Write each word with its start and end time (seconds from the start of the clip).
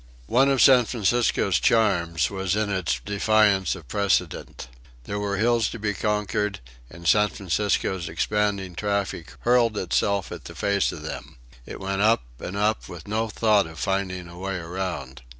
One 0.25 0.49
of 0.49 0.63
San 0.63 0.85
Francisco's 0.85 1.59
charms 1.59 2.31
was 2.31 2.55
in 2.55 2.71
its 2.71 2.99
defiance 3.05 3.75
of 3.75 3.87
precedent. 3.87 4.67
There 5.03 5.19
were 5.19 5.37
hills 5.37 5.69
to 5.69 5.77
be 5.77 5.93
conquered, 5.93 6.59
and 6.89 7.07
San 7.07 7.29
Francisco' 7.29 7.99
s 7.99 8.07
expanding 8.07 8.73
traffic 8.73 9.35
hurled 9.41 9.77
itself 9.77 10.31
at 10.31 10.45
the 10.45 10.55
face 10.55 10.91
of 10.91 11.03
them. 11.03 11.35
It 11.67 11.79
went 11.79 12.01
up 12.01 12.23
and 12.39 12.57
up, 12.57 12.89
with 12.89 13.07
no 13.07 13.27
thought 13.29 13.67
of 13.67 13.77
finding 13.77 14.27
a 14.27 14.39
way 14.39 14.55
around. 14.57 15.21